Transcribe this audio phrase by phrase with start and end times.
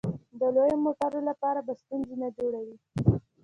[0.39, 2.75] د لویو موټرو لپاره به ستونزې نه جوړوې.